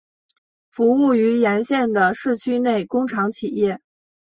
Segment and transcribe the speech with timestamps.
[0.71, 3.79] 服务于沿线的市区内工厂企业。